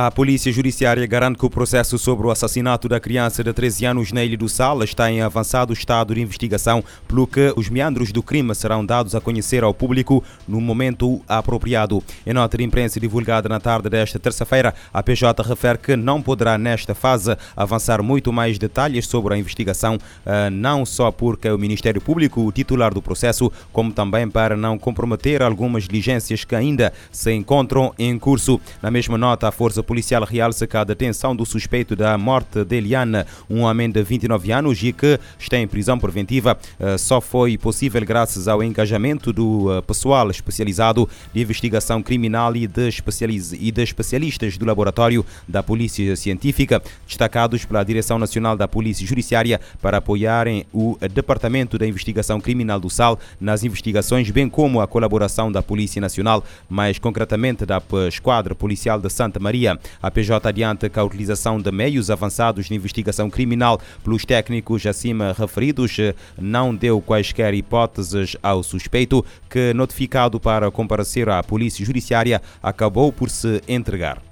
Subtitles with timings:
[0.00, 4.12] A Polícia Judiciária garante que o processo sobre o assassinato da criança de 13 anos
[4.12, 8.22] na Ilha do Sal está em avançado estado de investigação, pelo que os meandros do
[8.22, 12.00] crime serão dados a conhecer ao público no momento apropriado.
[12.24, 16.56] Em nota de imprensa divulgada na tarde desta terça-feira, a PJ refere que não poderá,
[16.56, 22.00] nesta fase, avançar muito mais detalhes sobre a investigação, eh, não só porque o Ministério
[22.00, 27.32] Público o titular do processo, como também para não comprometer algumas diligências que ainda se
[27.32, 28.60] encontram em curso.
[28.80, 32.76] Na mesma nota, a Força Policial realça que a detenção do suspeito da morte de
[32.76, 37.56] Eliane, um homem de 29 anos e que está em prisão preventiva, eh, só foi
[37.56, 42.90] possível graças ao engajamento do eh, pessoal especializado de investigação criminal e de,
[43.58, 49.58] e de especialistas do laboratório da Polícia Científica, destacados pela Direção Nacional da Polícia Judiciária
[49.80, 55.50] para apoiarem o Departamento da Investigação Criminal do SAL nas investigações, bem como a colaboração
[55.50, 59.67] da Polícia Nacional, mais concretamente da Esquadra Policial de Santa Maria
[60.02, 65.34] a PJ adianta que a utilização de meios avançados de investigação criminal pelos técnicos acima
[65.36, 72.42] referidos eh, não deu quaisquer hipóteses ao suspeito, que, notificado para comparecer à Polícia Judiciária,
[72.62, 74.27] acabou por se entregar.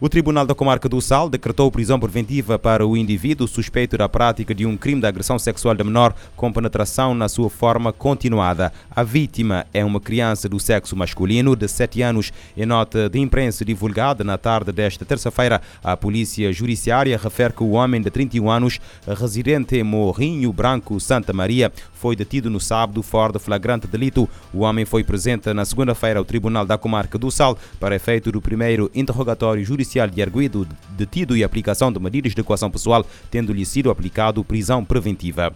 [0.00, 4.54] O Tribunal da Comarca do Sal decretou prisão preventiva para o indivíduo suspeito da prática
[4.54, 8.72] de um crime de agressão sexual de menor com penetração na sua forma continuada.
[8.94, 12.32] A vítima é uma criança do sexo masculino de 7 anos.
[12.56, 17.70] Em nota de imprensa divulgada na tarde desta terça-feira, a Polícia Judiciária refere que o
[17.70, 23.32] homem de 31 anos, residente em Morrinho Branco, Santa Maria, foi detido no sábado fora
[23.32, 24.28] de flagrante delito.
[24.54, 28.40] O homem foi presente na segunda-feira ao Tribunal da Comarca do Sal para efeito do
[28.40, 33.64] primeiro interrogatório judicial judicial de arguido detido e aplicação de medidas de equação pessoal, tendo-lhe
[33.64, 35.54] sido aplicado prisão preventiva.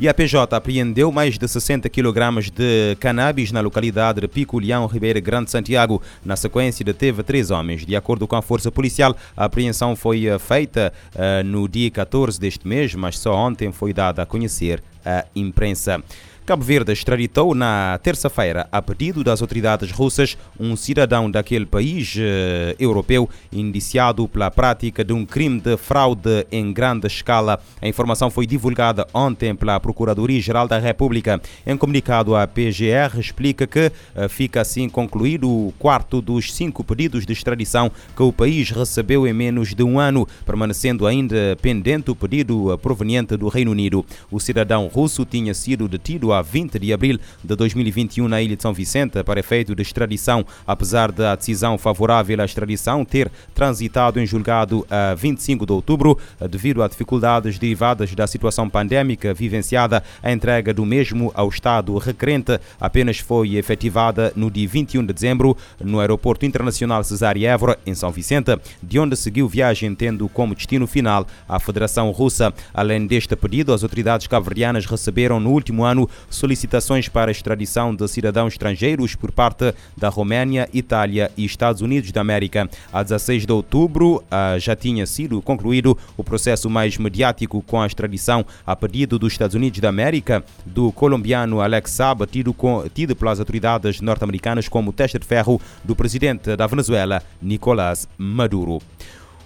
[0.00, 4.86] E a PJ apreendeu mais de 60 kg de cannabis na localidade de Pico Leão,
[4.86, 6.00] Ribeira Grande, Santiago.
[6.24, 7.84] Na sequência, deteve três homens.
[7.84, 12.38] De acordo com a Força Policial, a apreensão foi eh, feita uh, no dia 14
[12.38, 16.00] deste mês, mas só ontem foi dada a conhecer à imprensa.
[16.48, 22.74] Cabo Verde extraditou na terça-feira, a pedido das autoridades russas, um cidadão daquele país eh,
[22.80, 27.60] europeu indiciado pela prática de um crime de fraude em grande escala.
[27.82, 31.38] A informação foi divulgada ontem pela Procuradoria-Geral da República.
[31.66, 37.26] Em comunicado, a PGR explica que eh, fica assim concluído o quarto dos cinco pedidos
[37.26, 42.16] de extradição que o país recebeu em menos de um ano, permanecendo ainda pendente o
[42.16, 44.02] pedido eh, proveniente do Reino Unido.
[44.30, 48.62] O cidadão russo tinha sido detido a 20 de abril de 2021 na ilha de
[48.62, 54.26] São Vicente para efeito de extradição, apesar da decisão favorável à extradição ter transitado em
[54.26, 56.18] julgado a 25 de outubro,
[56.48, 62.58] devido a dificuldades derivadas da situação pandémica vivenciada, a entrega do mesmo ao Estado requerente
[62.80, 68.10] apenas foi efetivada no dia 21 de dezembro no Aeroporto Internacional Cesare Évora, em São
[68.10, 72.52] Vicente, de onde seguiu viagem tendo como destino final a Federação Russa.
[72.72, 78.54] Além deste pedido, as autoridades cabo-verdianas receberam no último ano solicitações para extradição de cidadãos
[78.54, 82.68] estrangeiros por parte da Roménia, Itália e Estados Unidos da América.
[82.92, 87.86] A 16 de outubro ah, já tinha sido concluído o processo mais mediático com a
[87.86, 93.14] extradição a pedido dos Estados Unidos da América do colombiano Alex Saab, tido, com, tido
[93.16, 98.80] pelas autoridades norte-americanas como teste de ferro do presidente da Venezuela, Nicolás Maduro.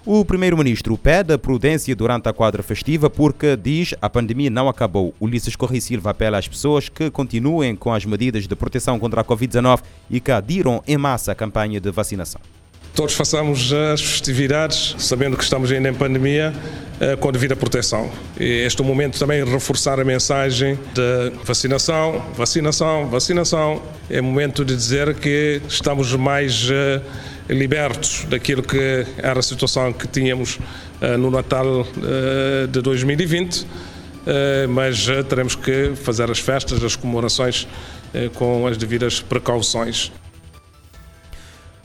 [0.05, 5.15] O primeiro-ministro pede prudência durante a quadra festiva porque diz a pandemia não acabou.
[5.21, 9.25] Ulisses Correia Silva apela às pessoas que continuem com as medidas de proteção contra a
[9.25, 9.81] Covid-19
[10.11, 12.41] e que adiram em massa a campanha de vacinação.
[12.97, 16.53] Todos façamos as festividades, sabendo que estamos ainda em pandemia,
[17.01, 18.11] eh, com a devida proteção.
[18.39, 23.81] E este é o momento também de reforçar a mensagem de vacinação, vacinação, vacinação.
[24.11, 27.01] É momento de dizer que estamos mais eh,
[27.53, 33.67] libertos daquilo que era a situação que tínhamos uh, no Natal uh, de 2020, uh,
[34.25, 37.67] eh, mas teremos que fazer as festas, as comemorações
[38.35, 40.13] com as devidas precauções.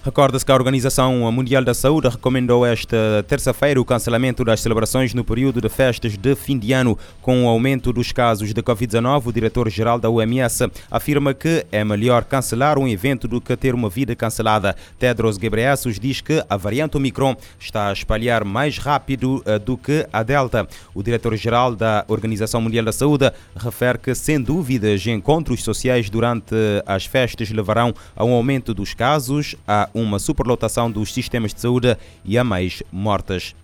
[0.07, 5.21] Recorda-se que a Organização Mundial da Saúde recomendou esta terça-feira o cancelamento das celebrações no
[5.21, 6.97] período de festas de fim de ano.
[7.21, 12.23] Com o aumento dos casos de Covid-19, o diretor-geral da OMS afirma que é melhor
[12.23, 14.77] cancelar um evento do que ter uma vida cancelada.
[14.97, 20.07] Tedros Ghebreyesus diz que a variante Omicron está a espalhar mais rápido eh, do que
[20.13, 20.65] a Delta.
[20.95, 26.55] O diretor-geral da Organização Mundial da Saúde refere que, sem dúvidas, encontros sociais durante
[26.85, 31.97] as festas levarão a um aumento dos casos, a uma superlotação dos sistemas de saúde
[32.23, 33.55] e a mais mortas.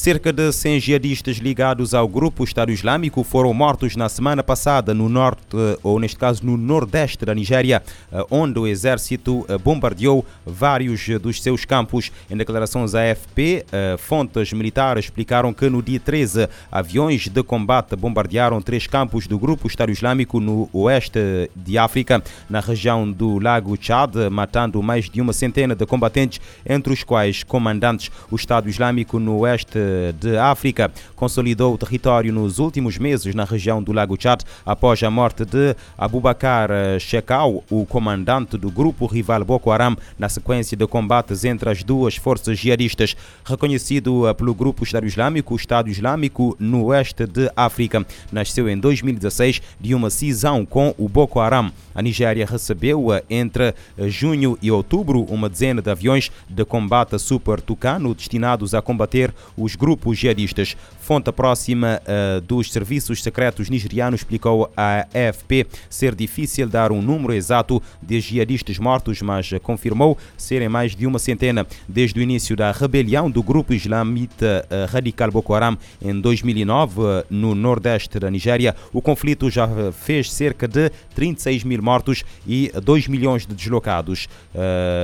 [0.00, 5.10] Cerca de 100 jihadistas ligados ao grupo Estado Islâmico foram mortos na semana passada no
[5.10, 7.82] norte, ou neste caso no nordeste da Nigéria,
[8.30, 12.10] onde o exército bombardeou vários dos seus campos.
[12.30, 13.66] Em declarações à AFP,
[13.98, 19.66] fontes militares explicaram que no dia 13, aviões de combate bombardearam três campos do grupo
[19.68, 21.20] Estado Islâmico no oeste
[21.54, 26.90] de África, na região do Lago Chad, matando mais de uma centena de combatentes, entre
[26.90, 28.10] os quais comandantes.
[28.30, 33.82] O Estado Islâmico no oeste de África consolidou o território nos últimos meses na região
[33.82, 39.70] do Lago Chad após a morte de Abubakar Shekau, o comandante do grupo rival Boko
[39.70, 43.16] Haram, na sequência de combates entre as duas forças jihadistas.
[43.44, 49.60] Reconhecido pelo grupo Estado Islâmico, o Estado Islâmico no oeste de África nasceu em 2016
[49.80, 51.70] de uma cisão com o Boko Haram.
[51.94, 53.74] A Nigéria recebeu entre
[54.06, 59.34] junho e outubro uma dezena de aviões de combate Super Tucano destinados a combater
[59.70, 60.76] os grupos jihadistas.
[61.00, 67.32] Fonte próxima uh, dos serviços secretos nigerianos explicou à AFP ser difícil dar um número
[67.32, 72.70] exato de jihadistas mortos, mas confirmou serem mais de uma centena desde o início da
[72.72, 78.74] rebelião do grupo islamita uh, radical Boko Haram em 2009 uh, no nordeste da Nigéria.
[78.92, 84.28] O conflito já fez cerca de 36 mil mortos e 2 milhões de deslocados.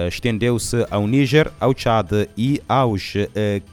[0.09, 3.15] Estendeu-se ao Níger, ao Chad e aos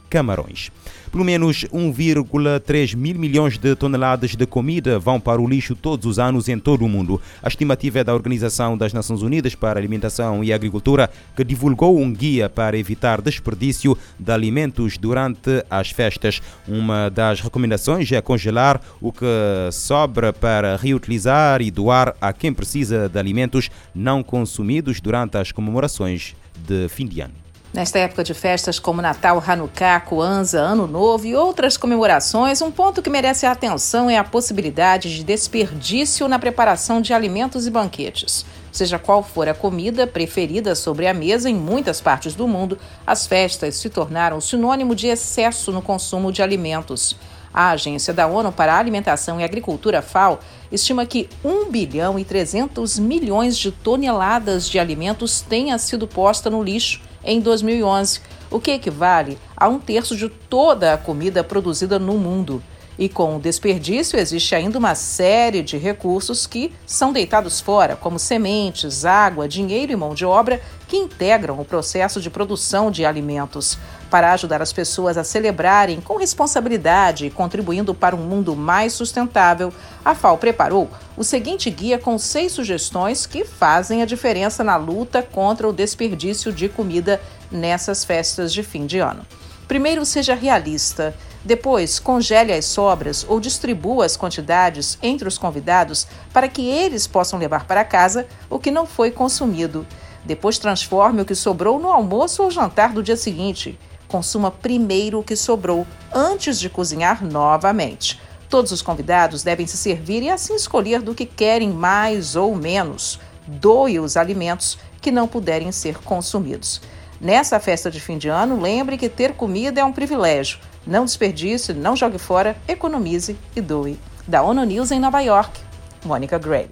[0.08, 0.70] Camarões.
[1.10, 6.18] Pelo menos 1,3 mil milhões de toneladas de comida vão para o lixo todos os
[6.18, 7.20] anos em todo o mundo.
[7.42, 11.98] A estimativa é da Organização das Nações Unidas para a Alimentação e Agricultura, que divulgou
[11.98, 16.40] um guia para evitar desperdício de alimentos durante as festas.
[16.66, 19.24] Uma das recomendações é congelar o que
[19.72, 26.34] sobra para reutilizar e doar a quem precisa de alimentos não consumidos durante as comemorações
[26.66, 27.43] de fim de ano.
[27.74, 33.02] Nesta época de festas como Natal, Hanukkah, Kwanzaa, Ano Novo e outras comemorações, um ponto
[33.02, 38.46] que merece a atenção é a possibilidade de desperdício na preparação de alimentos e banquetes.
[38.70, 43.26] Seja qual for a comida preferida sobre a mesa em muitas partes do mundo, as
[43.26, 47.16] festas se tornaram sinônimo de excesso no consumo de alimentos.
[47.52, 50.38] A Agência da ONU para a Alimentação e Agricultura, FAO,
[50.70, 56.62] estima que 1 bilhão e 300 milhões de toneladas de alimentos tenha sido posta no
[56.62, 62.14] lixo em 2011, o que equivale a um terço de toda a comida produzida no
[62.14, 62.62] mundo.
[62.96, 68.20] E com o desperdício, existe ainda uma série de recursos que são deitados fora, como
[68.20, 73.76] sementes, água, dinheiro e mão de obra, que integram o processo de produção de alimentos.
[74.14, 79.72] Para ajudar as pessoas a celebrarem com responsabilidade e contribuindo para um mundo mais sustentável,
[80.04, 85.20] a FAO preparou o seguinte guia com seis sugestões que fazem a diferença na luta
[85.20, 87.20] contra o desperdício de comida
[87.50, 89.26] nessas festas de fim de ano.
[89.66, 91.12] Primeiro, seja realista.
[91.44, 97.36] Depois, congele as sobras ou distribua as quantidades entre os convidados para que eles possam
[97.36, 99.84] levar para casa o que não foi consumido.
[100.24, 103.76] Depois, transforme o que sobrou no almoço ou jantar do dia seguinte.
[104.14, 105.84] Consuma primeiro o que sobrou,
[106.14, 108.20] antes de cozinhar novamente.
[108.48, 113.18] Todos os convidados devem se servir e assim escolher do que querem mais ou menos.
[113.44, 116.80] Doe os alimentos que não puderem ser consumidos.
[117.20, 120.60] Nessa festa de fim de ano, lembre que ter comida é um privilégio.
[120.86, 123.98] Não desperdice, não jogue fora, economize e doe.
[124.28, 125.60] Da ONU News em Nova York,
[126.04, 126.68] Mônica Gray.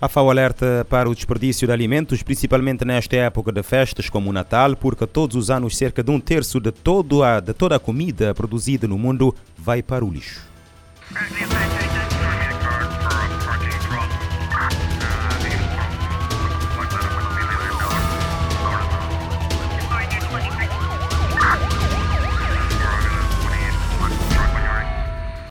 [0.00, 4.32] A FAO alerta para o desperdício de alimentos, principalmente nesta época de festas como o
[4.32, 7.80] Natal, porque todos os anos cerca de um terço de, todo a, de toda a
[7.80, 10.40] comida produzida no mundo vai para o lixo.